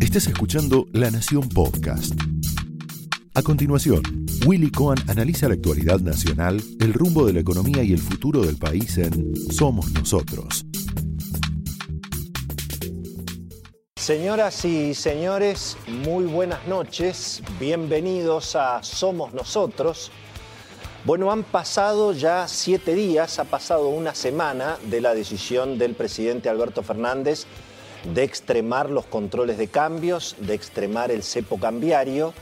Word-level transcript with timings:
Estás 0.00 0.28
escuchando 0.28 0.86
La 0.92 1.10
Nación 1.10 1.48
Podcast. 1.48 2.14
A 3.34 3.42
continuación, 3.42 4.02
Willy 4.46 4.70
Cohen 4.70 4.98
analiza 5.08 5.48
la 5.48 5.54
actualidad 5.54 6.00
nacional, 6.00 6.62
el 6.80 6.94
rumbo 6.94 7.26
de 7.26 7.32
la 7.32 7.40
economía 7.40 7.82
y 7.82 7.92
el 7.92 7.98
futuro 7.98 8.42
del 8.42 8.56
país 8.56 8.96
en 8.98 9.34
Somos 9.50 9.90
Nosotros. 9.92 10.64
Señoras 13.96 14.64
y 14.64 14.94
señores, 14.94 15.76
muy 15.88 16.24
buenas 16.26 16.66
noches. 16.68 17.42
Bienvenidos 17.58 18.56
a 18.56 18.82
Somos 18.82 19.34
Nosotros. 19.34 20.12
Bueno, 21.04 21.30
han 21.30 21.44
pasado 21.44 22.12
ya 22.12 22.48
siete 22.48 22.94
días, 22.94 23.38
ha 23.38 23.44
pasado 23.44 23.88
una 23.88 24.14
semana 24.14 24.76
de 24.90 25.00
la 25.00 25.14
decisión 25.14 25.78
del 25.78 25.94
presidente 25.94 26.48
Alberto 26.48 26.82
Fernández 26.82 27.46
de 28.14 28.22
extremar 28.22 28.90
los 28.90 29.06
controles 29.06 29.58
de 29.58 29.68
cambios, 29.68 30.36
de 30.38 30.54
extremar 30.54 31.10
el 31.10 31.22
cepo 31.22 31.58
cambiario. 31.58 32.32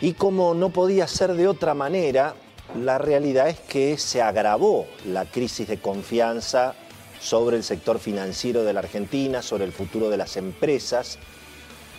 Y 0.00 0.14
como 0.14 0.54
no 0.54 0.70
podía 0.70 1.06
ser 1.06 1.34
de 1.34 1.48
otra 1.48 1.74
manera, 1.74 2.34
la 2.80 2.98
realidad 2.98 3.48
es 3.48 3.60
que 3.60 3.98
se 3.98 4.20
agravó 4.20 4.86
la 5.06 5.24
crisis 5.24 5.68
de 5.68 5.80
confianza 5.80 6.74
sobre 7.20 7.56
el 7.56 7.64
sector 7.64 7.98
financiero 7.98 8.64
de 8.64 8.72
la 8.72 8.80
Argentina, 8.80 9.42
sobre 9.42 9.64
el 9.64 9.72
futuro 9.72 10.10
de 10.10 10.16
las 10.16 10.36
empresas. 10.36 11.18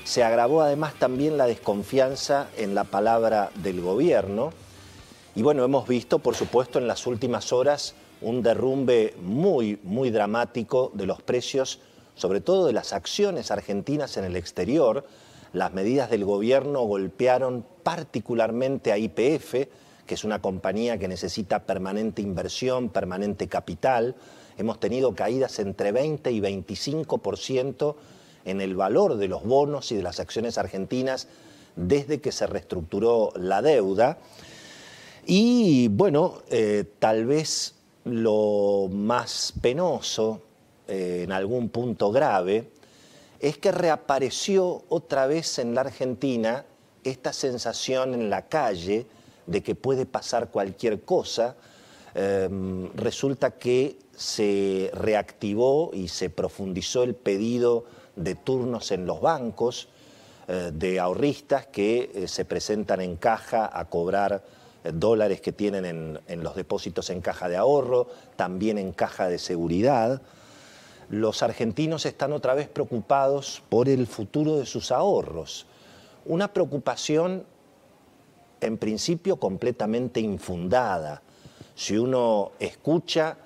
Se 0.03 0.23
agravó 0.23 0.62
además 0.62 0.94
también 1.00 1.38
la 1.38 1.48
desconfianza 1.48 2.50
en 2.58 2.75
la 2.75 2.84
palabra 2.84 3.50
del 3.55 3.81
gobierno. 3.81 4.52
Y 5.36 5.41
bueno, 5.41 5.64
hemos 5.64 5.88
visto, 5.88 6.20
por 6.20 6.36
supuesto, 6.36 6.77
en 6.77 6.88
las 6.88 7.08
últimas 7.08 7.52
horas 7.52 7.95
un 8.22 8.41
derrumbe 8.41 9.16
muy, 9.22 9.80
muy 9.84 10.09
dramático 10.09 10.91
de 10.94 11.05
los 11.05 11.22
precios, 11.22 11.80
sobre 12.15 12.41
todo 12.41 12.67
de 12.67 12.73
las 12.73 12.93
acciones 12.93 13.51
argentinas 13.51 14.17
en 14.17 14.25
el 14.25 14.35
exterior. 14.35 15.05
Las 15.53 15.73
medidas 15.73 16.09
del 16.09 16.25
gobierno 16.25 16.81
golpearon 16.83 17.66
particularmente 17.83 18.91
a 18.91 18.97
IPF, 18.97 19.67
que 20.05 20.13
es 20.13 20.23
una 20.23 20.41
compañía 20.41 20.97
que 20.97 21.07
necesita 21.07 21.66
permanente 21.66 22.22
inversión, 22.22 22.89
permanente 22.89 23.47
capital 23.47 24.16
hemos 24.57 24.80
tenido 24.80 25.13
caídas 25.16 25.59
entre 25.59 25.91
20 25.91 26.31
y 26.31 26.39
25% 26.39 27.95
en 28.45 28.61
el 28.61 28.75
valor 28.75 29.17
de 29.17 29.27
los 29.27 29.44
bonos 29.44 29.91
y 29.91 29.95
de 29.95 30.03
las 30.03 30.19
acciones 30.19 30.57
argentinas 30.57 31.27
desde 31.75 32.22
que 32.22 32.31
se 32.31 32.47
reestructuró 32.47 33.33
la 33.35 33.61
deuda. 33.61 34.19
Y 35.25 35.88
bueno, 35.89 36.41
eh, 36.50 36.85
tal 37.00 37.25
vez 37.25 37.75
lo 38.05 38.88
más 38.91 39.53
penoso, 39.61 40.41
eh, 40.88 41.22
en 41.23 41.31
algún 41.31 41.69
punto 41.69 42.11
grave, 42.11 42.69
es 43.39 43.58
que 43.58 43.72
reapareció 43.72 44.83
otra 44.89 45.28
vez 45.28 45.59
en 45.59 45.73
la 45.75 45.81
Argentina 45.81 46.66
esta 47.03 47.33
sensación 47.33 48.14
en 48.14 48.30
la 48.30 48.47
calle 48.47 49.06
de 49.45 49.61
que 49.61 49.75
puede 49.75 50.06
pasar 50.06 50.50
cualquier 50.50 51.02
cosa. 51.02 51.56
Em, 52.13 52.91
resulta 52.95 53.52
que 53.52 53.97
se 54.16 54.89
reactivó 54.94 55.91
y 55.94 56.08
se 56.08 56.30
profundizó 56.30 57.03
el 57.03 57.13
pedido 57.13 57.86
de 58.16 58.36
turnos 58.36 58.91
en 58.91 59.06
los 59.06 59.22
bancos 59.22 59.89
eh, 60.47 60.72
de 60.73 61.00
ahorristas 61.00 61.67
que 61.67 62.11
eh, 62.13 62.28
se 62.28 62.45
presentan 62.45 63.02
en 63.02 63.17
caja 63.17 63.69
a 63.72 63.86
cobrar 63.86 64.44
dólares 64.94 65.41
que 65.41 65.52
tienen 65.52 65.83
en, 65.83 66.19
en, 66.28 66.44
los 66.44 66.56
depósitos 66.56 67.09
en 67.09 67.19
caja 67.19 67.50
de 67.50 67.58
ahorro, 67.58 68.08
también 68.36 68.78
en 68.78 68.91
caja 68.91 69.28
de 69.28 69.39
seguridad. 69.39 70.22
Los 71.09 71.44
argentinos 71.44 72.06
están 72.06 72.34
otra 72.34 72.53
vez 72.53 72.67
preocupados 72.67 73.61
por 73.70 73.89
el 73.89 74.08
futuro 74.08 74.58
de 74.58 74.66
sus 74.66 74.92
ahorros. 74.92 75.67
Una 76.25 76.52
preocupación 76.52 77.45
en 78.62 78.78
principio 78.78 79.38
completamente 79.38 80.20
infundada. 80.20 81.22
Si 81.75 81.97
uno 81.97 82.52
escucha 82.59 83.38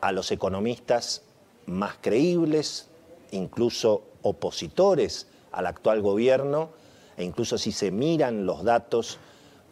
a 0.00 0.12
los 0.12 0.32
economistas 0.32 1.22
más 1.66 1.96
creíbles, 2.00 2.88
incluso 3.30 4.02
opositores 4.22 5.28
al 5.52 5.66
actual 5.66 6.02
gobierno, 6.02 6.70
e 7.16 7.24
incluso 7.24 7.56
si 7.58 7.72
se 7.72 7.90
miran 7.90 8.44
los 8.44 8.64
datos 8.64 9.18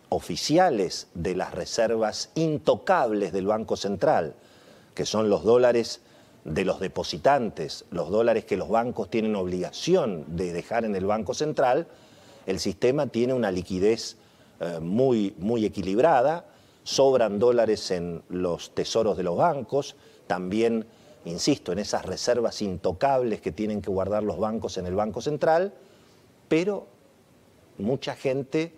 oficiales 0.09 1.09
de 1.15 1.35
las 1.35 1.53
reservas 1.53 2.31
intocables 2.37 3.33
del 3.33 3.47
Banco 3.47 3.77
Central, 3.77 4.35
que 4.95 5.05
son 5.05 5.29
los 5.29 5.43
dólares 5.45 6.01
de 6.45 6.65
los 6.65 6.79
depositantes, 6.79 7.87
los 7.91 8.11
dólares 8.11 8.45
que 8.45 8.57
los 8.57 8.69
bancos 8.69 9.09
tienen 9.11 9.35
obligación 9.35 10.25
de 10.37 10.53
dejar 10.53 10.85
en 10.85 10.95
el 10.95 11.07
Banco 11.07 11.33
Central, 11.33 11.87
el 12.47 12.61
sistema 12.61 13.07
tiene 13.07 13.33
una 13.33 13.51
liquidez 13.51 14.19
eh, 14.61 14.79
muy, 14.81 15.35
muy 15.39 15.65
equilibrada, 15.65 16.45
sobran 16.83 17.39
dólares 17.39 17.91
en 17.91 18.23
los 18.29 18.75
tesoros 18.75 19.17
de 19.17 19.23
los 19.23 19.37
bancos, 19.37 19.97
también, 20.27 20.87
insisto, 21.25 21.73
en 21.73 21.79
esas 21.79 22.05
reservas 22.05 22.61
intocables 22.61 23.41
que 23.41 23.53
tienen 23.53 23.81
que 23.81 23.91
guardar 23.91 24.23
los 24.23 24.39
bancos 24.39 24.77
en 24.77 24.87
el 24.87 24.95
Banco 24.95 25.23
Central, 25.23 25.73
pero 26.49 26.87
mucha 27.79 28.15
gente 28.15 28.75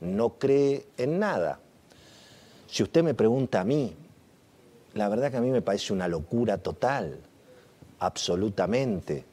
no 0.00 0.30
cree 0.38 0.86
en 0.98 1.20
nada. 1.20 1.60
Si 2.66 2.82
usted 2.82 3.04
me 3.04 3.14
pregunta 3.14 3.60
a 3.60 3.64
mí, 3.64 3.94
la 4.94 5.08
verdad 5.08 5.30
que 5.30 5.36
a 5.36 5.40
mí 5.40 5.50
me 5.50 5.62
parece 5.62 5.92
una 5.92 6.08
locura 6.08 6.58
total, 6.58 7.18
absolutamente. 7.98 9.24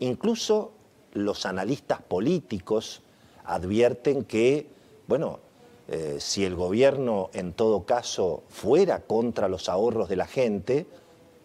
Incluso 0.00 0.72
los 1.12 1.44
analistas 1.46 2.00
políticos 2.00 3.02
advierten 3.44 4.24
que, 4.24 4.66
bueno, 5.06 5.40
eh, 5.88 6.16
si 6.18 6.44
el 6.44 6.54
gobierno 6.54 7.28
en 7.34 7.52
todo 7.52 7.84
caso 7.84 8.44
fuera 8.48 9.00
contra 9.00 9.48
los 9.48 9.68
ahorros 9.68 10.08
de 10.08 10.16
la 10.16 10.26
gente, 10.26 10.86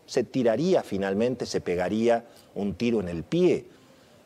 se 0.05 0.23
tiraría 0.23 0.83
finalmente, 0.83 1.45
se 1.45 1.59
pegaría 1.59 2.25
un 2.55 2.75
tiro 2.75 3.01
en 3.01 3.09
el 3.09 3.23
pie, 3.23 3.65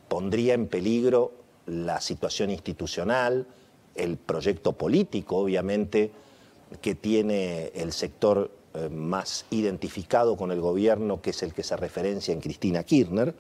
pondría 0.08 0.54
en 0.54 0.68
peligro 0.68 1.32
la 1.66 2.00
situación 2.02 2.52
institucional, 2.52 3.48
el 3.96 4.18
proyecto 4.18 4.74
político, 4.74 5.38
obviamente, 5.38 6.12
que 6.82 6.94
tiene 6.94 7.72
el 7.74 7.92
sector 7.92 8.52
eh, 8.74 8.90
más 8.90 9.46
identificado 9.50 10.36
con 10.38 10.52
el 10.52 10.62
gobierno, 10.62 11.22
que 11.22 11.32
es 11.32 11.44
el 11.44 11.54
que 11.54 11.64
se 11.64 11.76
referencia 11.76 12.34
en 12.34 12.42
Cristina 12.42 12.84
Kirchner, 12.84 13.34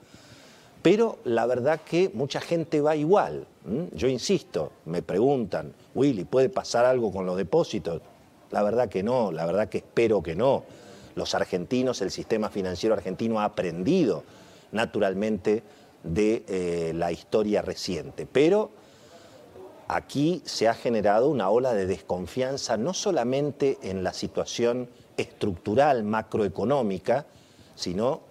pero 0.81 1.19
la 1.25 1.45
verdad 1.45 1.81
que 1.85 2.09
mucha 2.13 2.41
gente 2.41 2.81
va 2.81 2.95
igual. 2.95 3.45
Yo 3.93 4.07
insisto, 4.07 4.71
me 4.85 5.03
preguntan, 5.03 5.73
Willy, 5.93 6.23
¿puede 6.23 6.49
pasar 6.49 6.85
algo 6.85 7.11
con 7.11 7.25
los 7.25 7.37
depósitos? 7.37 8.01
La 8.49 8.63
verdad 8.63 8.89
que 8.89 9.03
no, 9.03 9.31
la 9.31 9.45
verdad 9.45 9.69
que 9.69 9.77
espero 9.77 10.23
que 10.23 10.35
no 10.35 10.63
los 11.15 11.35
argentinos, 11.35 12.01
el 12.01 12.11
sistema 12.11 12.49
financiero 12.49 12.95
argentino 12.95 13.39
ha 13.39 13.45
aprendido 13.45 14.23
naturalmente 14.71 15.63
de 16.03 16.43
eh, 16.47 16.93
la 16.95 17.11
historia 17.11 17.61
reciente. 17.61 18.27
Pero 18.31 18.71
aquí 19.87 20.41
se 20.45 20.67
ha 20.67 20.73
generado 20.73 21.29
una 21.29 21.49
ola 21.49 21.73
de 21.73 21.85
desconfianza 21.85 22.77
no 22.77 22.93
solamente 22.93 23.77
en 23.81 24.03
la 24.03 24.13
situación 24.13 24.89
estructural 25.21 26.03
macroeconómica, 26.03 27.25
sino 27.75 28.21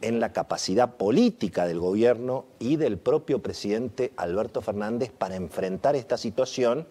en 0.00 0.20
la 0.20 0.32
capacidad 0.32 0.94
política 0.94 1.66
del 1.66 1.80
gobierno 1.80 2.44
y 2.58 2.76
del 2.76 2.98
propio 2.98 3.40
presidente 3.40 4.12
Alberto 4.16 4.62
Fernández 4.62 5.10
para 5.10 5.36
enfrentar 5.36 5.96
esta 5.96 6.16
situación, 6.16 6.86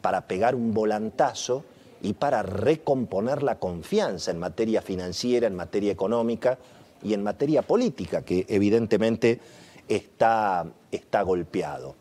para 0.00 0.28
pegar 0.28 0.54
un 0.54 0.72
volantazo 0.72 1.64
y 2.02 2.12
para 2.12 2.42
recomponer 2.42 3.42
la 3.42 3.58
confianza 3.58 4.30
en 4.30 4.38
materia 4.38 4.82
financiera, 4.82 5.46
en 5.46 5.56
materia 5.56 5.90
económica 5.90 6.58
y 7.02 7.14
en 7.14 7.22
materia 7.22 7.62
política, 7.62 8.22
que 8.22 8.46
evidentemente 8.48 9.40
está, 9.88 10.66
está 10.92 11.22
golpeado. 11.22 11.96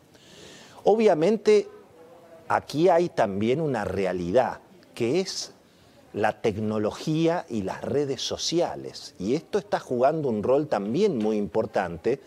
Obviamente, 0.83 1.67
aquí 2.47 2.89
hay 2.89 3.09
también 3.09 3.61
una 3.61 3.85
realidad, 3.85 4.59
que 4.93 5.21
es 5.21 5.53
la 6.13 6.41
tecnología 6.41 7.45
y 7.49 7.63
las 7.63 7.81
redes 7.81 8.21
sociales. 8.21 9.15
Y 9.19 9.35
esto 9.35 9.57
está 9.57 9.79
jugando 9.79 10.29
un 10.29 10.43
rol 10.43 10.67
también 10.67 11.17
muy 11.17 11.37
importante, 11.37 12.19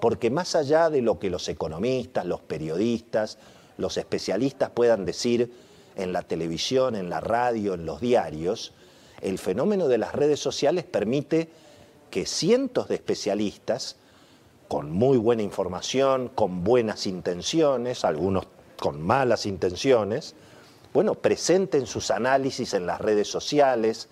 porque 0.00 0.30
más 0.30 0.54
allá 0.54 0.90
de 0.90 1.02
lo 1.02 1.18
que 1.18 1.30
los 1.30 1.48
economistas, 1.48 2.24
los 2.24 2.40
periodistas, 2.40 3.38
los 3.78 3.96
especialistas 3.96 4.70
puedan 4.70 5.04
decir, 5.04 5.52
en 5.96 6.12
la 6.12 6.22
televisión, 6.22 6.94
en 6.94 7.10
la 7.10 7.20
radio, 7.20 7.74
en 7.74 7.84
los 7.84 8.00
diarios, 8.00 8.72
el 9.20 9.38
fenómeno 9.38 9.88
de 9.88 9.98
las 9.98 10.14
redes 10.14 10.40
sociales 10.40 10.84
permite 10.84 11.48
que 12.10 12.26
cientos 12.26 12.88
de 12.88 12.96
especialistas, 12.96 13.96
con 14.68 14.90
muy 14.90 15.18
buena 15.18 15.42
información, 15.42 16.30
con 16.34 16.64
buenas 16.64 17.06
intenciones, 17.06 18.04
algunos 18.04 18.46
con 18.80 19.02
malas 19.02 19.46
intenciones, 19.46 20.34
bueno, 20.92 21.14
presenten 21.14 21.86
sus 21.86 22.10
análisis 22.10 22.74
en 22.74 22.86
las 22.86 23.00
redes 23.00 23.28
sociales, 23.28 24.08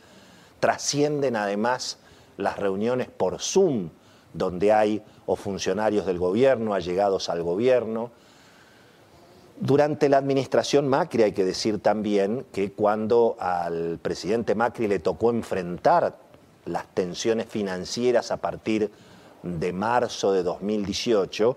trascienden 0.61 1.37
además 1.37 1.99
las 2.37 2.59
reuniones 2.59 3.09
por 3.09 3.41
Zoom, 3.41 3.91
donde 4.33 4.73
hay 4.73 5.03
o 5.27 5.37
funcionarios 5.37 6.07
del 6.07 6.19
gobierno, 6.19 6.75
allegados 6.75 7.29
al 7.29 7.43
gobierno. 7.43 8.11
Durante 9.61 10.09
la 10.09 10.17
administración 10.17 10.89
Macri 10.89 11.23
hay 11.23 11.33
que 11.33 11.45
decir 11.45 11.81
también 11.81 12.47
que 12.53 12.73
cuando 12.73 13.37
al 13.39 13.99
presidente 14.01 14.55
Macri 14.55 14.89
le 14.89 15.01
tocó 15.01 15.31
enfrentar 15.31 16.17
las 16.65 16.87
tensiones 16.95 17.47
financieras 17.47 18.31
a 18.31 18.39
partir 18.39 18.91
de 19.43 19.73
marzo 19.73 20.33
de 20.33 20.43
2018, 20.43 21.57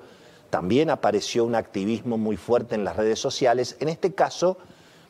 también 0.49 0.89
apareció 0.89 1.45
un 1.45 1.55
activismo 1.55 2.17
muy 2.17 2.37
fuerte 2.37 2.75
en 2.75 2.83
las 2.83 2.97
redes 2.97 3.19
sociales, 3.19 3.77
en 3.79 3.89
este 3.89 4.13
caso 4.13 4.57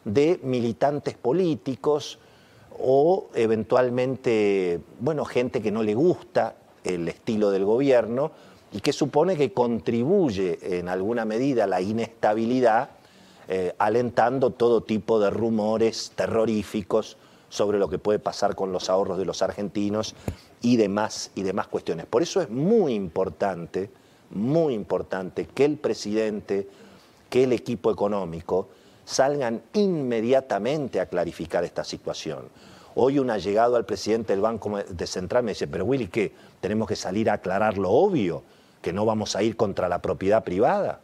de 0.06 0.40
militantes 0.44 1.16
políticos 1.16 2.20
o 2.80 3.28
eventualmente, 3.34 4.80
bueno, 5.00 5.26
gente 5.26 5.62
que 5.62 5.72
no 5.72 5.84
le 5.84 5.94
gusta 5.94 6.56
el 6.84 7.08
estilo 7.08 7.52
del 7.52 7.66
gobierno 7.66 8.32
y 8.72 8.82
que 8.82 8.92
supone 8.92 9.38
que 9.38 9.54
contribuye 9.54 10.80
en 10.80 10.90
alguna 10.90 11.26
medida 11.26 11.66
a 11.66 11.68
la 11.68 11.82
inestabilidad, 11.82 12.90
eh, 13.48 13.74
alentando 13.78 14.50
todo 14.50 14.82
tipo 14.82 15.20
de 15.20 15.30
rumores 15.30 16.12
terroríficos 16.16 17.18
sobre 17.50 17.78
lo 17.78 17.88
que 17.88 18.00
puede 18.00 18.18
pasar 18.18 18.56
con 18.56 18.72
los 18.72 18.90
ahorros 18.90 19.20
de 19.20 19.26
los 19.26 19.44
argentinos 19.44 20.16
y 20.62 20.78
demás, 20.78 21.30
y 21.36 21.44
demás 21.44 21.68
cuestiones. 21.68 22.08
Por 22.08 22.24
eso 22.24 22.42
es 22.42 22.50
muy 22.50 22.96
importante, 22.96 23.92
muy 24.32 24.74
importante 24.74 25.46
que 25.46 25.66
el 25.66 25.78
presidente, 25.78 26.68
que 27.30 27.44
el 27.44 27.54
equipo 27.54 27.92
económico 27.92 28.70
salgan 29.06 29.62
inmediatamente 29.74 31.00
a 31.00 31.08
clarificar 31.08 31.64
esta 31.64 31.84
situación. 31.84 32.50
Hoy 32.96 33.20
un 33.20 33.32
allegado 33.32 33.76
al 33.76 33.86
presidente 33.86 34.34
del 34.34 34.42
Banco 34.42 34.78
de 34.78 35.08
Central 35.08 35.44
me 35.44 35.52
dice, 35.52 35.68
pero 35.68 35.86
Willy, 35.86 36.08
¿qué? 36.08 36.32
Tenemos 36.62 36.88
que 36.88 36.96
salir 36.96 37.30
a 37.30 37.34
aclarar 37.34 37.78
lo 37.78 37.90
obvio, 37.90 38.44
que 38.82 38.94
no 38.94 39.06
vamos 39.06 39.36
a 39.36 39.42
ir 39.42 39.56
contra 39.56 39.90
la 39.90 40.00
propiedad 40.00 40.44
privada. 40.44 41.00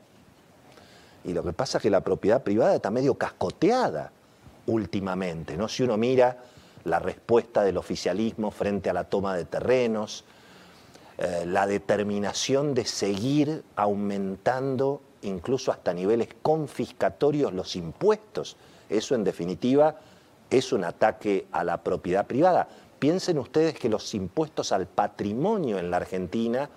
Y 1.23 1.33
lo 1.33 1.43
que 1.43 1.53
pasa 1.53 1.79
es 1.79 1.81
que 1.81 1.89
la 1.89 2.01
propiedad 2.01 2.43
privada 2.43 2.75
está 2.75 2.91
medio 2.91 3.15
cascoteada 3.15 4.11
últimamente. 4.67 5.57
¿no? 5.57 5.67
Si 5.67 5.83
uno 5.83 5.97
mira 5.97 6.37
la 6.85 6.99
respuesta 6.99 7.63
del 7.63 7.77
oficialismo 7.77 8.51
frente 8.51 8.89
a 8.89 8.93
la 8.93 9.03
toma 9.05 9.35
de 9.35 9.45
terrenos, 9.45 10.23
eh, 11.17 11.43
la 11.45 11.67
determinación 11.67 12.73
de 12.73 12.85
seguir 12.85 13.63
aumentando 13.75 15.01
incluso 15.21 15.71
hasta 15.71 15.93
niveles 15.93 16.29
confiscatorios 16.41 17.53
los 17.53 17.75
impuestos. 17.75 18.57
Eso 18.89 19.15
en 19.15 19.23
definitiva 19.23 19.97
es 20.49 20.73
un 20.73 20.83
ataque 20.83 21.47
a 21.51 21.63
la 21.63 21.83
propiedad 21.83 22.25
privada. 22.25 22.67
Piensen 22.99 23.37
ustedes 23.37 23.75
que 23.75 23.89
los 23.89 24.13
impuestos 24.13 24.71
al 24.71 24.87
patrimonio 24.87 25.77
en 25.77 25.91
la 25.91 25.97
Argentina 25.97 26.69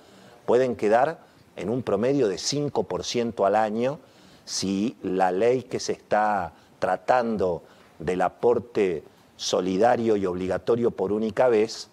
pueden 0.46 0.76
quedar 0.76 1.20
en 1.56 1.68
un 1.68 1.82
promedio 1.82 2.28
de 2.28 2.36
5% 2.36 3.46
al 3.46 3.56
año 3.56 3.98
si 4.44 4.96
la 5.02 5.32
ley 5.32 5.62
que 5.62 5.80
se 5.80 5.92
está 5.92 6.52
tratando 6.78 7.62
del 7.98 8.22
aporte 8.22 9.04
solidario 9.36 10.16
y 10.16 10.26
obligatorio 10.26 10.90
por 10.90 11.12
única 11.12 11.48
vez, 11.48 11.88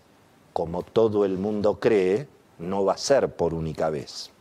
como 0.53 0.83
todo 0.83 1.25
el 1.25 1.37
mundo 1.37 1.79
cree, 1.79 2.27
no 2.57 2.85
va 2.85 2.93
a 2.93 2.97
ser 2.97 3.33
por 3.33 3.53
única 3.53 3.89
vez. 3.89 4.31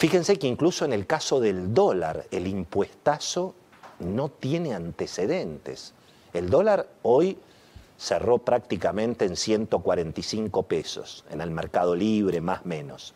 Fíjense 0.00 0.38
que 0.38 0.46
incluso 0.46 0.86
en 0.86 0.94
el 0.94 1.06
caso 1.06 1.40
del 1.40 1.74
dólar, 1.74 2.24
el 2.30 2.46
impuestazo 2.46 3.54
no 3.98 4.30
tiene 4.30 4.72
antecedentes. 4.72 5.92
El 6.32 6.48
dólar 6.48 6.88
hoy 7.02 7.36
cerró 7.98 8.38
prácticamente 8.38 9.26
en 9.26 9.36
145 9.36 10.62
pesos 10.62 11.26
en 11.30 11.42
el 11.42 11.50
mercado 11.50 11.94
libre, 11.94 12.40
más 12.40 12.64
menos. 12.64 13.12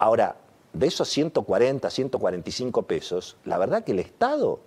Ahora, 0.00 0.34
de 0.72 0.88
esos 0.88 1.08
140, 1.08 1.88
145 1.88 2.82
pesos, 2.82 3.36
la 3.44 3.56
verdad 3.56 3.84
que 3.84 3.92
el 3.92 4.00
Estado 4.00 4.58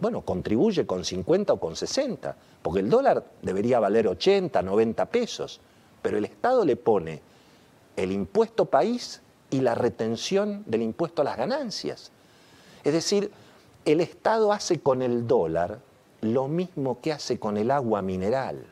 bueno, 0.00 0.22
contribuye 0.22 0.84
con 0.84 1.04
50 1.04 1.52
o 1.52 1.60
con 1.60 1.76
60, 1.76 2.36
porque 2.60 2.80
el 2.80 2.90
dólar 2.90 3.24
debería 3.40 3.78
valer 3.78 4.08
80, 4.08 4.62
90 4.62 5.06
pesos, 5.06 5.60
pero 6.02 6.18
el 6.18 6.24
Estado 6.24 6.64
le 6.64 6.74
pone 6.74 7.22
el 7.94 8.10
impuesto 8.10 8.64
país 8.64 9.22
y 9.52 9.60
la 9.60 9.76
retención 9.76 10.64
del 10.66 10.82
impuesto 10.82 11.22
a 11.22 11.24
las 11.24 11.36
ganancias. 11.36 12.10
Es 12.82 12.92
decir, 12.92 13.30
el 13.84 14.00
Estado 14.00 14.52
hace 14.52 14.80
con 14.80 15.02
el 15.02 15.28
dólar 15.28 15.78
lo 16.22 16.48
mismo 16.48 17.00
que 17.00 17.12
hace 17.12 17.38
con 17.38 17.56
el 17.56 17.70
agua 17.70 18.00
mineral. 18.02 18.64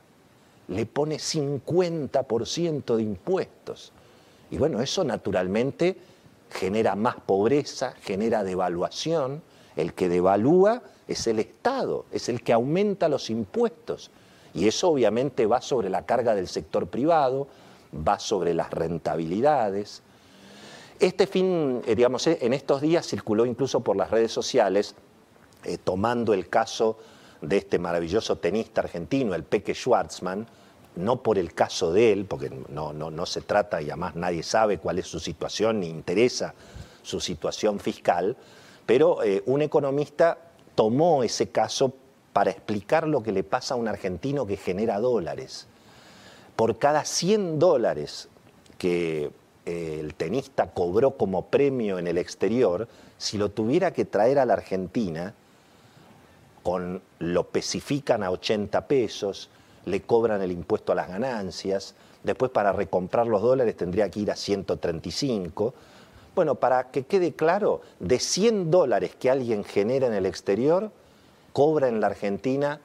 Le 0.69 0.87
pone 0.87 1.17
50% 1.17 2.97
de 2.97 3.03
impuestos. 3.03 3.93
Y 4.50 4.56
bueno, 4.56 4.81
eso 4.81 5.05
naturalmente 5.05 5.97
genera 6.49 6.97
más 6.97 7.17
pobreza, 7.17 7.94
genera 8.03 8.43
devaluación. 8.43 9.43
El 9.77 9.94
que 9.94 10.09
devalúa 10.09 10.82
es 11.06 11.27
el 11.27 11.41
Estado, 11.41 12.06
es 12.11 12.29
el 12.29 12.43
que 12.43 12.53
aumenta 12.53 13.09
los 13.09 13.31
impuestos. 13.31 14.11
Y 14.55 14.67
eso 14.67 14.88
obviamente 14.88 15.47
va 15.47 15.61
sobre 15.61 15.91
la 15.91 16.06
carga 16.06 16.35
del 16.35 16.49
sector 16.49 16.87
privado, 16.87 17.49
va 17.94 18.19
sobre 18.19 18.55
las 18.55 18.71
rentabilidades. 18.71 20.03
Este 21.00 21.26
fin, 21.26 21.81
eh, 21.87 21.94
digamos, 21.94 22.26
eh, 22.26 22.37
en 22.43 22.52
estos 22.52 22.82
días 22.82 23.06
circuló 23.06 23.47
incluso 23.47 23.81
por 23.81 23.97
las 23.97 24.11
redes 24.11 24.32
sociales, 24.32 24.94
eh, 25.64 25.79
tomando 25.79 26.35
el 26.35 26.50
caso 26.50 26.99
de 27.41 27.56
este 27.56 27.79
maravilloso 27.79 28.37
tenista 28.37 28.82
argentino, 28.82 29.35
el 29.35 29.44
Peque 29.44 29.73
Schwartzman, 29.73 30.47
no 30.97 31.23
por 31.23 31.38
el 31.38 31.55
caso 31.55 31.91
de 31.91 32.12
él, 32.12 32.26
porque 32.26 32.50
no, 32.69 32.93
no, 32.93 33.11
no 33.11 33.25
se 33.25 33.41
trata 33.41 33.81
y 33.81 33.87
además 33.87 34.14
nadie 34.14 34.43
sabe 34.43 34.76
cuál 34.76 34.99
es 34.99 35.06
su 35.06 35.20
situación 35.20 35.81
ni 35.81 35.88
interesa 35.88 36.55
su 37.03 37.19
situación 37.19 37.81
fiscal, 37.81 38.37
pero 38.85 39.20
un 39.46 39.62
economista 39.62 40.37
tomó 40.75 41.23
ese 41.23 41.49
caso 41.49 41.94
para 42.35 42.50
explicar 42.50 43.08
lo 43.08 43.23
que 43.23 43.32
le 43.32 43.43
pasa 43.43 43.73
a 43.73 43.79
un 43.79 43.88
argentino 43.88 44.46
que 44.46 44.58
genera 44.58 45.00
dólares. 45.00 45.67
Por 46.56 46.76
cada 46.76 47.06
100 47.06 47.58
dólares 47.58 48.29
que 48.76 49.31
el 49.70 50.14
tenista 50.14 50.70
cobró 50.72 51.17
como 51.17 51.46
premio 51.46 51.99
en 51.99 52.06
el 52.06 52.19
exterior, 52.19 52.88
si 53.19 53.38
lo 53.38 53.50
tuviera 53.50 53.93
que 53.93 54.05
traer 54.05 54.38
a 54.38 54.46
la 54.46 54.55
Argentina, 54.55 55.34
con, 56.62 57.02
lo 57.19 57.40
especifican 57.40 58.22
a 58.22 58.31
80 58.31 58.87
pesos, 58.87 59.50
le 59.87 60.02
cobran 60.02 60.43
el 60.43 60.52
impuesto 60.52 60.93
a 60.93 60.94
las 60.94 61.08
ganancias, 61.08 61.94
después 62.22 62.50
para 62.50 62.72
recomprar 62.72 63.26
los 63.26 63.43
dólares 63.43 63.76
tendría 63.76 64.11
que 64.11 64.20
ir 64.20 64.31
a 64.31 64.37
135, 64.37 65.75
bueno, 66.34 66.55
para 66.55 66.91
que 66.91 67.05
quede 67.05 67.32
claro, 67.34 67.81
de 67.98 68.19
100 68.19 68.70
dólares 68.70 69.15
que 69.19 69.31
alguien 69.31 69.65
genera 69.65 70.06
en 70.06 70.15
el 70.15 70.27
exterior, 70.27 70.91
cobra 71.53 71.89
en 71.89 72.00
la 72.00 72.06
Argentina, 72.06 72.81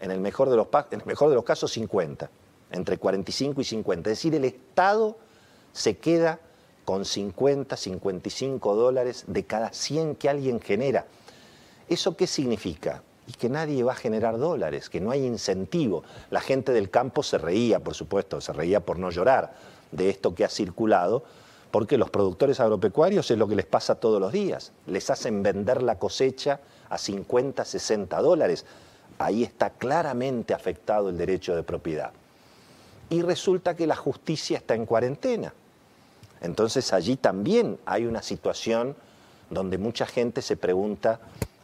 en 0.00 0.10
el 0.10 0.20
mejor 0.20 0.50
de 0.50 0.56
los, 0.56 0.68
en 0.90 1.00
el 1.00 1.06
mejor 1.06 1.28
de 1.28 1.34
los 1.34 1.44
casos, 1.44 1.72
50, 1.72 2.30
entre 2.72 2.98
45 2.98 3.60
y 3.60 3.64
50. 3.64 4.10
Es 4.10 4.18
decir, 4.18 4.34
el 4.34 4.44
Estado 4.44 5.16
se 5.72 5.96
queda 5.96 6.40
con 6.84 7.04
50, 7.04 7.76
55 7.76 8.74
dólares 8.74 9.24
de 9.26 9.44
cada 9.44 9.72
100 9.72 10.14
que 10.14 10.28
alguien 10.28 10.58
genera. 10.60 11.06
¿Eso 11.88 12.16
qué 12.16 12.26
significa? 12.26 13.02
Y 13.26 13.32
que 13.32 13.50
nadie 13.50 13.82
va 13.82 13.92
a 13.92 13.96
generar 13.96 14.38
dólares, 14.38 14.88
que 14.88 15.00
no 15.00 15.10
hay 15.10 15.26
incentivo. 15.26 16.02
La 16.30 16.40
gente 16.40 16.72
del 16.72 16.88
campo 16.88 17.22
se 17.22 17.36
reía, 17.36 17.80
por 17.80 17.94
supuesto, 17.94 18.40
se 18.40 18.54
reía 18.54 18.80
por 18.80 18.98
no 18.98 19.10
llorar 19.10 19.52
de 19.92 20.08
esto 20.08 20.34
que 20.34 20.44
ha 20.44 20.48
circulado, 20.48 21.24
porque 21.70 21.98
los 21.98 22.08
productores 22.08 22.58
agropecuarios 22.60 23.30
es 23.30 23.36
lo 23.36 23.48
que 23.48 23.56
les 23.56 23.66
pasa 23.66 23.96
todos 23.96 24.18
los 24.20 24.32
días. 24.32 24.72
Les 24.86 25.10
hacen 25.10 25.42
vender 25.42 25.82
la 25.82 25.98
cosecha 25.98 26.60
a 26.88 26.96
50, 26.96 27.66
60 27.66 28.18
dólares. 28.22 28.64
Ahí 29.18 29.44
está 29.44 29.70
claramente 29.70 30.54
afectado 30.54 31.10
el 31.10 31.18
derecho 31.18 31.54
de 31.54 31.62
propiedad. 31.62 32.12
Y 33.10 33.22
resulta 33.22 33.74
que 33.74 33.86
la 33.86 33.96
justicia 33.96 34.58
está 34.58 34.74
en 34.74 34.86
cuarentena. 34.86 35.52
Entonces 36.40 36.92
allí 36.92 37.16
también 37.16 37.78
hay 37.86 38.06
una 38.06 38.22
situación 38.22 38.94
donde 39.50 39.78
mucha 39.78 40.06
gente 40.06 40.42
se 40.42 40.56
pregunta, 40.56 41.20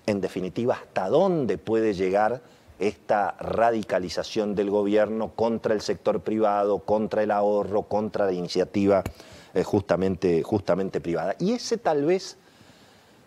en 0.06 0.20
definitiva, 0.20 0.74
hasta 0.74 1.08
dónde 1.08 1.58
puede 1.58 1.94
llegar 1.94 2.40
esta 2.78 3.32
radicalización 3.38 4.54
del 4.54 4.70
gobierno 4.70 5.30
contra 5.34 5.74
el 5.74 5.80
sector 5.80 6.20
privado, 6.20 6.80
contra 6.80 7.22
el 7.22 7.30
ahorro, 7.30 7.82
contra 7.82 8.26
la 8.26 8.32
iniciativa 8.32 9.04
eh, 9.54 9.62
justamente, 9.62 10.42
justamente 10.42 11.00
privada. 11.00 11.36
Y 11.38 11.52
ese 11.52 11.76
tal 11.76 12.04
vez 12.04 12.36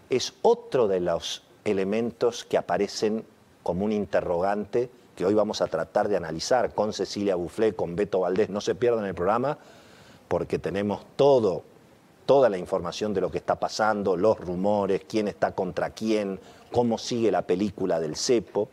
es 0.09 0.33
otro 0.41 0.87
de 0.87 0.99
los 0.99 1.43
elementos 1.63 2.43
que 2.43 2.57
aparecen 2.57 3.23
como 3.63 3.85
un 3.85 3.91
interrogante 3.91 4.89
que 5.17 5.25
hoy 5.25 5.33
vamos 5.33 5.61
a 5.61 5.67
tratar 5.67 6.07
de 6.07 6.15
analizar 6.15 6.75
con 6.75 6.93
Cecilia 6.93 7.35
Bufflé, 7.35 7.73
con 7.73 7.95
Beto 7.95 8.19
Valdés. 8.19 8.51
No 8.51 8.61
se 8.61 8.75
pierdan 8.75 9.03
el 9.05 9.15
programa 9.15 9.57
porque 10.27 10.59
tenemos 10.59 11.01
todo, 11.15 11.63
toda 12.27 12.49
la 12.49 12.59
información 12.59 13.15
de 13.15 13.21
lo 13.21 13.31
que 13.31 13.39
está 13.39 13.55
pasando, 13.55 14.15
los 14.15 14.39
rumores, 14.39 15.01
quién 15.09 15.27
está 15.27 15.55
contra 15.55 15.89
quién, 15.89 16.39
cómo 16.71 16.99
sigue 16.99 17.31
la 17.31 17.41
película 17.41 17.99
del 17.99 18.15
cepo. 18.15 18.69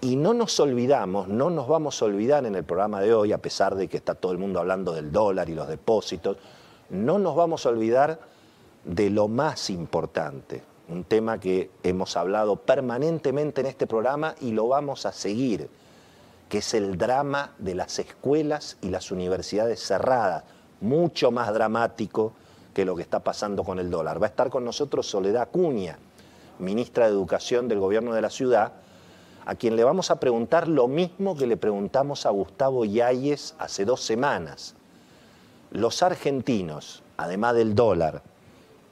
Y 0.00 0.16
no 0.16 0.34
nos 0.34 0.58
olvidamos, 0.58 1.28
no 1.28 1.48
nos 1.48 1.68
vamos 1.68 2.02
a 2.02 2.06
olvidar 2.06 2.44
en 2.44 2.56
el 2.56 2.64
programa 2.64 3.00
de 3.00 3.14
hoy, 3.14 3.32
a 3.32 3.38
pesar 3.38 3.76
de 3.76 3.86
que 3.86 3.98
está 3.98 4.16
todo 4.16 4.32
el 4.32 4.38
mundo 4.38 4.58
hablando 4.58 4.92
del 4.92 5.12
dólar 5.12 5.48
y 5.48 5.54
los 5.54 5.68
depósitos, 5.68 6.38
no 6.90 7.20
nos 7.20 7.36
vamos 7.36 7.66
a 7.66 7.68
olvidar 7.68 8.18
de 8.84 9.10
lo 9.10 9.28
más 9.28 9.70
importante, 9.70 10.64
un 10.88 11.04
tema 11.04 11.38
que 11.40 11.70
hemos 11.82 12.16
hablado 12.16 12.56
permanentemente 12.56 13.60
en 13.60 13.66
este 13.66 13.86
programa 13.86 14.34
y 14.40 14.52
lo 14.52 14.68
vamos 14.68 15.06
a 15.06 15.12
seguir, 15.12 15.68
que 16.48 16.58
es 16.58 16.74
el 16.74 16.96
drama 16.96 17.52
de 17.58 17.74
las 17.74 17.98
escuelas 17.98 18.76
y 18.80 18.90
las 18.90 19.10
universidades 19.10 19.80
cerradas, 19.80 20.44
mucho 20.80 21.30
más 21.30 21.52
dramático 21.52 22.32
que 22.72 22.84
lo 22.84 22.94
que 22.94 23.02
está 23.02 23.20
pasando 23.20 23.64
con 23.64 23.78
el 23.78 23.90
dólar. 23.90 24.22
Va 24.22 24.26
a 24.26 24.30
estar 24.30 24.50
con 24.50 24.64
nosotros 24.64 25.06
Soledad 25.06 25.48
Cuña, 25.50 25.98
ministra 26.58 27.06
de 27.06 27.12
Educación 27.12 27.68
del 27.68 27.80
Gobierno 27.80 28.14
de 28.14 28.20
la 28.20 28.30
Ciudad, 28.30 28.72
a 29.44 29.54
quien 29.54 29.76
le 29.76 29.84
vamos 29.84 30.10
a 30.10 30.20
preguntar 30.20 30.68
lo 30.68 30.88
mismo 30.88 31.36
que 31.36 31.46
le 31.46 31.56
preguntamos 31.56 32.26
a 32.26 32.30
Gustavo 32.30 32.84
Yáñez 32.84 33.54
hace 33.58 33.84
dos 33.84 34.02
semanas. 34.02 34.74
Los 35.70 36.02
argentinos, 36.02 37.02
además 37.16 37.54
del 37.54 37.74
dólar, 37.74 38.22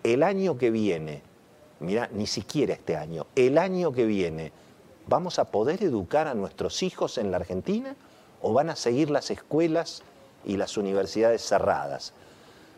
el 0.02 0.22
año 0.22 0.58
que 0.58 0.70
viene, 0.70 1.22
mira, 1.80 2.08
ni 2.12 2.26
siquiera 2.26 2.74
este 2.74 2.96
año, 2.96 3.26
el 3.36 3.58
año 3.58 3.92
que 3.92 4.06
viene, 4.06 4.52
¿vamos 5.06 5.38
a 5.38 5.50
poder 5.50 5.82
educar 5.82 6.28
a 6.28 6.34
nuestros 6.34 6.82
hijos 6.82 7.18
en 7.18 7.30
la 7.30 7.38
Argentina 7.38 7.96
o 8.42 8.52
van 8.52 8.70
a 8.70 8.76
seguir 8.76 9.10
las 9.10 9.30
escuelas 9.30 10.02
y 10.44 10.56
las 10.56 10.76
universidades 10.76 11.42
cerradas? 11.42 12.12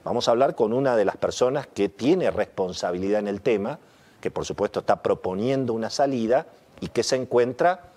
Vamos 0.04 0.28
a 0.28 0.30
hablar 0.30 0.54
con 0.54 0.72
una 0.72 0.96
de 0.96 1.04
las 1.04 1.16
personas 1.16 1.66
que 1.66 1.88
tiene 1.88 2.30
responsabilidad 2.30 3.20
en 3.20 3.28
el 3.28 3.40
tema, 3.40 3.80
que 4.20 4.30
por 4.30 4.44
supuesto 4.44 4.80
está 4.80 5.02
proponiendo 5.02 5.72
una 5.72 5.90
salida 5.90 6.46
y 6.80 6.88
que 6.88 7.02
se 7.02 7.16
encuentra 7.16 7.90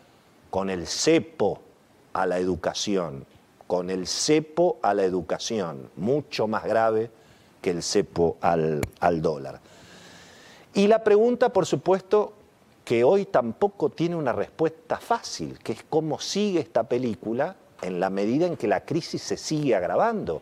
con 0.49 0.69
el 0.69 0.87
cepo 0.87 1.61
a 2.13 2.25
la 2.25 2.39
educación, 2.39 3.25
con 3.67 3.91
el 3.91 4.07
cepo 4.07 4.79
a 4.81 4.95
la 4.95 5.03
educación, 5.03 5.91
mucho 5.95 6.47
más 6.47 6.63
grave 6.63 7.11
que 7.61 7.69
el 7.69 7.83
cepo 7.83 8.37
al, 8.41 8.81
al 8.99 9.21
dólar. 9.21 9.61
Y 10.73 10.87
la 10.87 11.03
pregunta, 11.03 11.49
por 11.49 11.65
supuesto, 11.65 12.33
que 12.85 13.03
hoy 13.03 13.25
tampoco 13.25 13.89
tiene 13.89 14.15
una 14.15 14.33
respuesta 14.33 14.97
fácil, 14.97 15.59
que 15.59 15.73
es 15.73 15.83
cómo 15.87 16.19
sigue 16.19 16.59
esta 16.59 16.83
película 16.83 17.55
en 17.81 17.99
la 17.99 18.09
medida 18.09 18.45
en 18.45 18.57
que 18.57 18.67
la 18.67 18.85
crisis 18.85 19.21
se 19.21 19.37
sigue 19.37 19.75
agravando. 19.75 20.41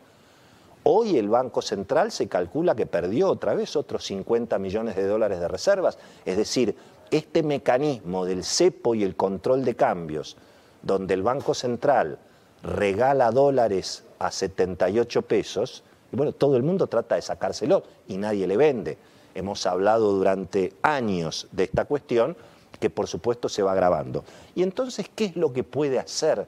Hoy 0.84 1.18
el 1.18 1.28
Banco 1.28 1.62
Central 1.62 2.12
se 2.12 2.28
calcula 2.28 2.76
que 2.76 2.86
perdió 2.86 3.30
otra 3.30 3.54
vez 3.54 3.76
otros 3.76 4.06
50 4.06 4.58
millones 4.60 4.96
de 4.96 5.06
dólares 5.06 5.40
de 5.40 5.48
reservas, 5.48 5.98
es 6.26 6.38
decir, 6.38 6.76
este 7.12 7.44
mecanismo 7.44 8.26
del 8.26 8.44
cepo 8.44 8.96
y 8.96 9.04
el 9.04 9.16
control 9.16 9.66
de 9.66 9.76
cambios, 9.76 10.38
donde 10.82 11.14
el 11.14 11.24
Banco 11.24 11.54
Central 11.54 12.20
regala 12.64 13.32
dólares 13.32 14.04
a 14.20 14.32
78 14.32 15.22
pesos, 15.24 15.84
y 16.12 16.16
bueno, 16.16 16.32
todo 16.32 16.56
el 16.56 16.64
mundo 16.64 16.88
trata 16.88 17.16
de 17.16 17.22
sacárselo 17.22 17.84
y 18.08 18.18
nadie 18.18 18.48
le 18.48 18.58
vende. 18.58 18.98
Hemos 19.38 19.66
hablado 19.66 20.12
durante 20.12 20.74
años 20.82 21.48
de 21.52 21.64
esta 21.64 21.86
cuestión 21.86 22.36
que 22.80 22.90
por 22.90 23.08
supuesto 23.08 23.50
se 23.50 23.64
va 23.64 23.72
agravando. 23.72 24.24
Y 24.56 24.64
entonces, 24.64 25.10
¿qué 25.14 25.26
es 25.26 25.36
lo 25.36 25.54
que 25.54 25.64
puede 25.64 26.00
hacer 26.00 26.48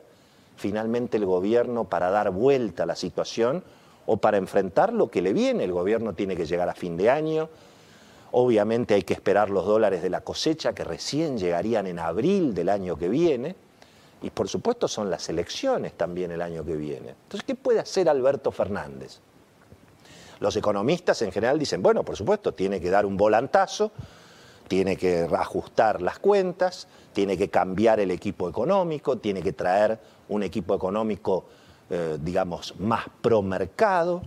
finalmente 0.57 1.17
el 1.17 1.25
gobierno 1.25 1.85
para 1.85 2.09
dar 2.09 2.31
vuelta 2.31 2.83
a 2.83 2.85
la 2.85 2.95
situación 2.95 3.63
o 4.05 4.17
para 4.17 4.37
enfrentar 4.37 4.93
lo 4.93 5.09
que 5.09 5.21
le 5.21 5.33
viene? 5.33 5.63
El 5.63 5.71
gobierno 5.71 6.13
tiene 6.13 6.35
que 6.35 6.45
llegar 6.45 6.67
a 6.67 6.73
fin 6.73 6.97
de 6.97 7.09
año, 7.09 7.49
Obviamente 8.31 8.93
hay 8.93 9.01
que 9.03 9.13
esperar 9.13 9.49
los 9.49 9.65
dólares 9.65 10.03
de 10.03 10.09
la 10.09 10.21
cosecha 10.21 10.73
que 10.73 10.83
recién 10.83 11.37
llegarían 11.37 11.87
en 11.87 11.99
abril 11.99 12.53
del 12.53 12.69
año 12.69 12.95
que 12.97 13.09
viene. 13.09 13.55
Y 14.21 14.29
por 14.29 14.47
supuesto 14.47 14.87
son 14.87 15.09
las 15.09 15.29
elecciones 15.29 15.93
también 15.93 16.31
el 16.31 16.41
año 16.41 16.63
que 16.63 16.75
viene. 16.75 17.15
Entonces, 17.23 17.43
¿qué 17.45 17.55
puede 17.55 17.79
hacer 17.79 18.09
Alberto 18.09 18.51
Fernández? 18.51 19.19
Los 20.39 20.55
economistas 20.55 21.21
en 21.21 21.31
general 21.31 21.59
dicen, 21.59 21.81
bueno, 21.81 22.03
por 22.03 22.15
supuesto, 22.15 22.53
tiene 22.53 22.79
que 22.79 22.89
dar 22.89 23.05
un 23.05 23.17
volantazo, 23.17 23.91
tiene 24.67 24.95
que 24.95 25.27
ajustar 25.37 26.01
las 26.01 26.19
cuentas, 26.19 26.87
tiene 27.11 27.37
que 27.37 27.49
cambiar 27.49 27.99
el 27.99 28.11
equipo 28.11 28.47
económico, 28.47 29.17
tiene 29.17 29.41
que 29.41 29.51
traer 29.51 29.99
un 30.29 30.43
equipo 30.43 30.75
económico, 30.75 31.45
eh, 31.89 32.17
digamos, 32.21 32.79
más 32.79 33.05
pro 33.21 33.41
mercado. 33.41 34.21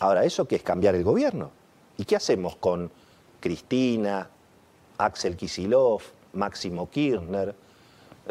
Ahora, 0.00 0.24
¿eso 0.24 0.46
qué 0.46 0.56
es 0.56 0.62
cambiar 0.62 0.94
el 0.94 1.04
gobierno? 1.04 1.50
¿Y 1.96 2.04
qué 2.04 2.16
hacemos 2.16 2.56
con 2.56 2.90
Cristina, 3.40 4.28
Axel 4.96 5.36
Kisilov, 5.36 6.00
Máximo 6.32 6.88
Kirchner, 6.88 7.54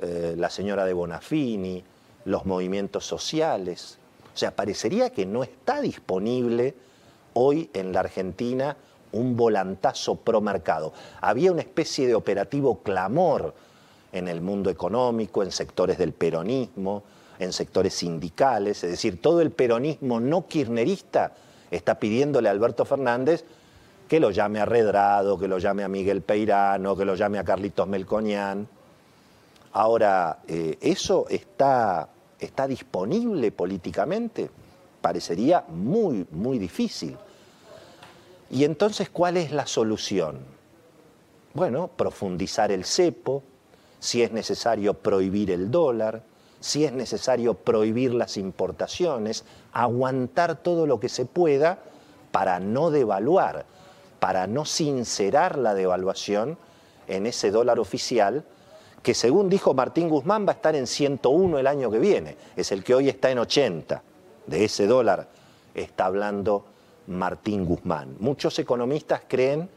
eh, 0.02 0.36
la 0.38 0.50
señora 0.50 0.86
de 0.86 0.94
Bonafini, 0.94 1.84
los 2.26 2.46
movimientos 2.46 3.06
sociales? 3.06 4.00
O 4.38 4.40
sea, 4.40 4.56
parecería 4.56 5.10
que 5.10 5.26
no 5.26 5.42
está 5.42 5.82
disponible 5.82 6.76
hoy 7.34 7.72
en 7.74 7.92
la 7.92 8.02
Argentina 8.02 8.78
un 9.14 9.36
volantazo 9.36 10.18
pro 10.18 10.42
mercado. 10.42 10.94
Había 11.22 11.52
una 11.52 11.62
especie 11.62 12.06
de 12.06 12.14
operativo 12.14 12.84
clamor 12.84 13.56
en 14.12 14.28
el 14.28 14.42
mundo 14.42 14.70
económico, 14.70 15.42
en 15.42 15.52
sectores 15.52 15.98
del 15.98 16.14
peronismo, 16.14 17.02
en 17.40 17.52
sectores 17.52 17.96
sindicales, 17.96 18.84
es 18.84 18.92
decir, 18.92 19.20
todo 19.24 19.42
el 19.42 19.50
peronismo 19.50 20.20
no 20.20 20.48
kirchnerista 20.48 21.32
está 21.72 21.98
pidiéndole 21.98 22.48
a 22.48 22.52
Alberto 22.52 22.86
Fernández 22.86 23.44
que 24.08 24.20
lo 24.20 24.30
llame 24.30 24.60
a 24.60 24.66
Redrado, 24.66 25.40
que 25.40 25.48
lo 25.48 25.58
llame 25.58 25.84
a 25.84 25.88
Miguel 25.88 26.22
Peirano, 26.22 26.96
que 26.96 27.06
lo 27.06 27.16
llame 27.16 27.40
a 27.40 27.44
Carlitos 27.44 27.88
Melconian. 27.88 28.68
Ahora, 29.74 30.42
eh, 30.48 30.78
¿eso 30.80 31.26
está, 31.28 32.08
está 32.40 32.68
disponible 32.68 33.52
políticamente? 33.52 34.50
Parecería 35.02 35.64
muy, 35.68 36.26
muy 36.32 36.60
difícil. 36.60 37.18
Y 38.50 38.64
entonces, 38.64 39.10
¿cuál 39.10 39.38
es 39.38 39.52
la 39.52 39.68
solución? 39.68 40.40
Bueno, 41.54 41.90
profundizar 41.96 42.72
el 42.72 42.86
cepo, 42.86 43.44
si 44.00 44.22
es 44.22 44.32
necesario 44.32 44.94
prohibir 44.94 45.52
el 45.52 45.72
dólar, 45.72 46.24
si 46.60 46.86
es 46.86 46.94
necesario 46.94 47.54
prohibir 47.56 48.14
las 48.14 48.38
importaciones, 48.38 49.44
aguantar 49.74 50.56
todo 50.58 50.88
lo 50.88 51.00
que 51.00 51.10
se 51.10 51.26
pueda 51.26 51.80
para 52.32 52.60
no 52.60 52.92
devaluar 52.92 53.66
para 54.20 54.48
no 54.48 54.66
sincerar 54.66 55.58
la 55.58 55.74
devaluación 55.74 56.58
en 57.08 57.26
ese 57.26 57.52
dólar 57.52 57.80
oficial, 57.80 58.44
que 59.08 59.14
según 59.14 59.48
dijo 59.48 59.74
Martín 59.74 60.10
Guzmán 60.10 60.46
va 60.46 60.52
a 60.52 60.56
estar 60.56 60.76
en 60.76 60.86
101 60.86 61.60
el 61.60 61.68
año 61.68 61.90
que 61.90 61.98
viene, 61.98 62.36
es 62.58 62.74
el 62.74 62.84
que 62.84 62.94
hoy 62.94 63.08
está 63.08 63.32
en 63.32 63.40
80. 63.40 64.04
De 64.46 64.66
ese 64.66 64.86
dólar 64.86 65.30
está 65.74 66.08
hablando 66.08 66.66
Martín 67.08 67.64
Guzmán. 67.64 68.18
Muchos 68.20 68.60
economistas 68.60 69.22
creen 69.26 69.70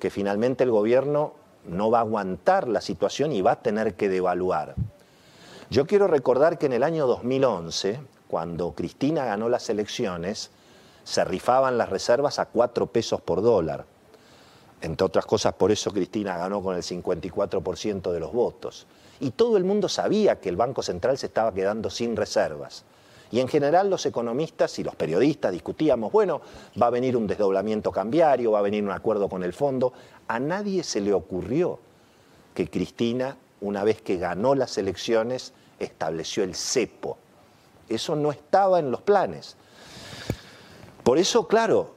que 0.00 0.10
finalmente 0.10 0.64
el 0.64 0.72
gobierno 0.72 1.34
no 1.68 1.88
va 1.92 1.98
a 1.98 2.00
aguantar 2.00 2.66
la 2.66 2.80
situación 2.80 3.30
y 3.30 3.42
va 3.42 3.52
a 3.52 3.62
tener 3.62 3.94
que 3.94 4.08
devaluar. 4.08 4.74
Yo 5.70 5.86
quiero 5.86 6.08
recordar 6.08 6.58
que 6.58 6.66
en 6.66 6.72
el 6.72 6.82
año 6.82 7.06
2011, 7.06 8.00
cuando 8.26 8.72
Cristina 8.72 9.24
ganó 9.24 9.48
las 9.48 9.70
elecciones, 9.70 10.50
se 11.04 11.24
rifaban 11.24 11.78
las 11.78 11.90
reservas 11.90 12.40
a 12.40 12.46
cuatro 12.46 12.88
pesos 12.88 13.20
por 13.20 13.40
dólar. 13.40 13.84
Entre 14.84 15.02
otras 15.02 15.24
cosas, 15.24 15.54
por 15.54 15.72
eso 15.72 15.90
Cristina 15.90 16.36
ganó 16.36 16.62
con 16.62 16.76
el 16.76 16.82
54% 16.82 18.12
de 18.12 18.20
los 18.20 18.34
votos. 18.34 18.86
Y 19.18 19.30
todo 19.30 19.56
el 19.56 19.64
mundo 19.64 19.88
sabía 19.88 20.38
que 20.40 20.50
el 20.50 20.56
Banco 20.56 20.82
Central 20.82 21.16
se 21.16 21.28
estaba 21.28 21.54
quedando 21.54 21.88
sin 21.88 22.14
reservas. 22.14 22.84
Y 23.30 23.40
en 23.40 23.48
general 23.48 23.88
los 23.88 24.04
economistas 24.04 24.78
y 24.78 24.84
los 24.84 24.94
periodistas 24.94 25.52
discutíamos, 25.52 26.12
bueno, 26.12 26.42
va 26.80 26.88
a 26.88 26.90
venir 26.90 27.16
un 27.16 27.26
desdoblamiento 27.26 27.90
cambiario, 27.92 28.52
va 28.52 28.58
a 28.58 28.62
venir 28.62 28.84
un 28.84 28.90
acuerdo 28.90 29.30
con 29.30 29.42
el 29.42 29.54
fondo. 29.54 29.94
A 30.28 30.38
nadie 30.38 30.82
se 30.84 31.00
le 31.00 31.14
ocurrió 31.14 31.78
que 32.52 32.68
Cristina, 32.68 33.38
una 33.62 33.84
vez 33.84 34.02
que 34.02 34.18
ganó 34.18 34.54
las 34.54 34.76
elecciones, 34.76 35.54
estableció 35.78 36.44
el 36.44 36.54
cepo. 36.54 37.16
Eso 37.88 38.16
no 38.16 38.30
estaba 38.30 38.80
en 38.80 38.90
los 38.90 39.00
planes. 39.00 39.56
Por 41.02 41.16
eso, 41.16 41.48
claro, 41.48 41.93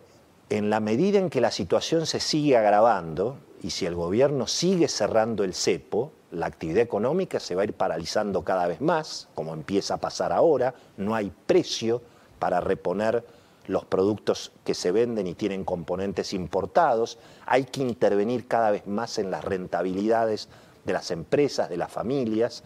en 0.49 0.69
la 0.69 0.79
medida 0.79 1.19
en 1.19 1.29
que 1.29 1.41
la 1.41 1.51
situación 1.51 2.05
se 2.05 2.19
sigue 2.19 2.57
agravando 2.57 3.37
y 3.61 3.71
si 3.71 3.85
el 3.85 3.95
gobierno 3.95 4.47
sigue 4.47 4.87
cerrando 4.87 5.43
el 5.43 5.53
cepo, 5.53 6.11
la 6.31 6.45
actividad 6.45 6.81
económica 6.81 7.39
se 7.39 7.55
va 7.55 7.63
a 7.63 7.65
ir 7.65 7.73
paralizando 7.73 8.43
cada 8.43 8.67
vez 8.67 8.81
más, 8.81 9.27
como 9.35 9.53
empieza 9.53 9.95
a 9.95 9.97
pasar 9.97 10.31
ahora, 10.31 10.73
no 10.97 11.15
hay 11.15 11.31
precio 11.45 12.01
para 12.39 12.61
reponer 12.61 13.25
los 13.67 13.83
productos 13.85 14.51
que 14.63 14.73
se 14.73 14.91
venden 14.91 15.27
y 15.27 15.33
tienen 15.33 15.65
componentes 15.65 16.33
importados, 16.33 17.17
hay 17.45 17.65
que 17.65 17.81
intervenir 17.81 18.47
cada 18.47 18.71
vez 18.71 18.87
más 18.87 19.17
en 19.17 19.31
las 19.31 19.43
rentabilidades 19.43 20.47
de 20.85 20.93
las 20.93 21.11
empresas, 21.11 21.69
de 21.69 21.77
las 21.77 21.91
familias, 21.91 22.63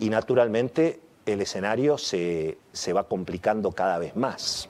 y 0.00 0.10
naturalmente 0.10 1.00
el 1.26 1.40
escenario 1.40 1.96
se, 1.96 2.56
va 2.92 3.04
complicando 3.04 3.70
cada 3.70 3.98
vez 3.98 4.16
más. 4.16 4.68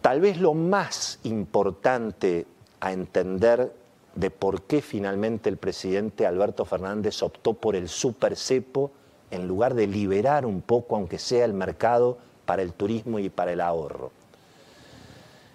Tal 0.00 0.20
vez 0.20 0.38
lo 0.38 0.54
más 0.54 1.18
importante 1.24 2.46
a 2.80 2.92
entender 2.92 3.72
de 4.14 4.30
por 4.30 4.62
qué 4.62 4.80
finalmente 4.80 5.48
el 5.48 5.56
presidente 5.56 6.26
Alberto 6.26 6.64
Fernández 6.64 7.22
optó 7.22 7.54
por 7.54 7.76
el 7.76 7.88
super 7.88 8.36
cepo 8.36 8.90
en 9.30 9.46
lugar 9.46 9.74
de 9.74 9.86
liberar 9.86 10.46
un 10.46 10.62
poco, 10.62 10.96
aunque 10.96 11.18
sea 11.18 11.44
el 11.44 11.52
mercado, 11.52 12.18
para 12.46 12.62
el 12.62 12.72
turismo 12.72 13.18
y 13.18 13.28
para 13.28 13.52
el 13.52 13.60
ahorro. 13.60 14.10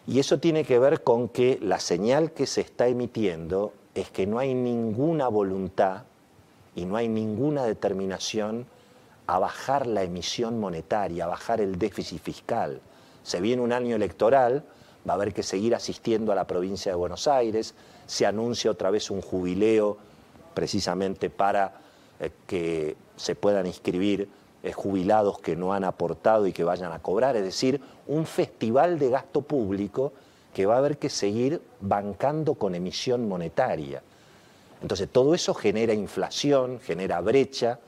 Y 0.08 0.20
eso 0.20 0.40
tiene 0.40 0.64
que 0.64 0.80
ver 0.80 1.02
con 1.04 1.28
que 1.28 1.58
la 1.62 1.80
señal 1.80 2.32
que 2.32 2.46
se 2.46 2.62
está 2.62 2.88
emitiendo 2.88 3.74
es 3.96 4.12
que 4.12 4.28
no 4.28 4.38
hay 4.38 4.54
ninguna 4.54 5.28
voluntad 5.28 6.04
y 6.76 6.86
no 6.86 6.96
hay 6.96 7.08
ninguna 7.08 7.66
determinación 7.66 8.68
a 9.28 9.40
bajar 9.40 9.88
la 9.88 10.04
emisión 10.04 10.60
monetaria, 10.60 11.26
a 11.26 11.30
bajar 11.30 11.60
el 11.60 11.80
déficit 11.80 12.22
fiscal. 12.22 12.80
Se 13.26 13.42
viene 13.42 13.64
un 13.64 13.74
año 13.74 13.96
electoral, 13.96 14.64
va 15.10 15.14
a 15.14 15.16
haber 15.16 15.34
que 15.34 15.42
seguir 15.42 15.74
asistiendo 15.74 16.32
a 16.32 16.36
la 16.36 16.46
provincia 16.46 16.92
de 16.92 16.96
Buenos 16.96 17.28
Aires, 17.28 17.74
se 18.06 18.28
anuncia 18.28 18.70
otra 18.70 18.92
vez 18.92 19.10
un 19.10 19.20
jubileo 19.20 19.98
precisamente 20.54 21.32
para 21.32 21.74
eh, 22.20 22.30
que 22.46 22.96
se 23.16 23.34
puedan 23.34 23.66
inscribir 23.66 24.30
eh, 24.62 24.72
jubilados 24.74 25.40
que 25.40 25.56
no 25.56 25.74
han 25.74 25.86
aportado 25.86 26.46
y 26.46 26.54
que 26.54 26.64
vayan 26.64 26.92
a 26.92 27.00
cobrar, 27.00 27.36
es 27.36 27.44
decir, 27.44 27.82
un 28.06 28.28
festival 28.28 29.00
de 29.00 29.10
gasto 29.10 29.42
público 29.42 30.14
que 30.54 30.68
va 30.68 30.76
a 30.76 30.78
haber 30.78 31.00
que 31.00 31.10
seguir 31.10 31.64
bancando 31.82 32.54
con 32.54 32.76
emisión 32.76 33.28
monetaria. 33.28 34.04
Entonces, 34.84 35.10
todo 35.12 35.34
eso 35.34 35.56
genera 35.56 35.96
inflación, 35.96 36.80
genera 36.80 37.22
brecha, 37.22 37.80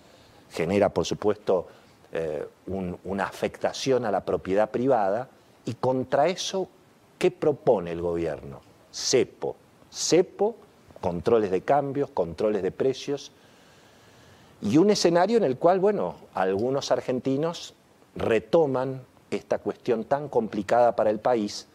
genera, 0.52 0.90
por 0.90 1.06
supuesto, 1.06 1.68
eh, 2.12 2.48
una 2.66 3.26
afectación 3.26 4.06
a 4.06 4.12
la 4.12 4.24
propiedad 4.24 4.70
privada, 4.70 5.30
y 5.66 5.74
contra 5.74 6.28
eso, 6.28 6.70
¿qué 7.18 7.32
propone 7.32 7.92
el 7.92 8.02
gobierno? 8.02 8.62
CEPO. 8.94 9.56
CEPO, 9.92 10.56
controles 11.02 11.52
de 11.52 11.62
cambios, 11.62 12.10
controles 12.12 12.64
de 12.64 12.72
precios, 12.72 13.32
y 14.62 14.78
un 14.78 14.90
escenario 14.90 15.38
en 15.38 15.44
el 15.44 15.58
cual, 15.58 15.80
bueno, 15.80 16.16
algunos 16.34 16.92
argentinos 16.92 17.74
retoman 18.16 19.02
esta 19.30 19.60
cuestión 19.60 20.06
tan 20.06 20.30
complicada 20.30 20.96
para 20.96 21.10
el 21.10 21.20
país 21.20 21.68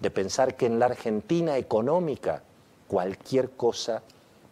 de 0.00 0.10
pensar 0.10 0.56
que 0.56 0.66
en 0.66 0.78
la 0.78 0.86
Argentina 0.86 1.56
económica 1.56 2.42
cualquier 2.86 3.50
cosa, 3.50 4.02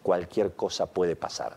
cualquier 0.02 0.55
cosa 0.55 0.87
puede 0.87 1.14
pasar. 1.14 1.57